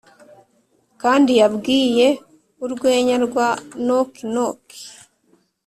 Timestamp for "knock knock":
3.83-4.61